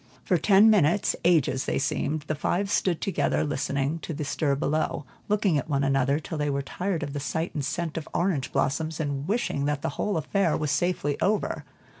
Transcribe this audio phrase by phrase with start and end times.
[0.23, 5.05] For ten minutes, ages they seemed, the five stood together listening to the stir below,
[5.29, 8.51] looking at one another, till they were tired of the sight and scent of orange
[8.51, 11.65] blossoms, and wishing that the whole affair was safely over.